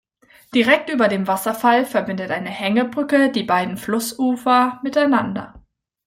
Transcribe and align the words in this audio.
Direkt 0.55 0.89
über 0.89 1.07
dem 1.09 1.27
Wasserfall 1.27 1.85
verbindet 1.85 2.31
eine 2.31 2.49
Hängebrücke 2.49 3.31
die 3.31 3.43
beiden 3.43 3.77
Flussufer 3.77 4.79
miteinander. 4.83 5.63